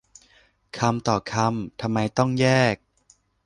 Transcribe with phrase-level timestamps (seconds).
[0.77, 2.75] คำต่อคำ ทำไมต้องแยก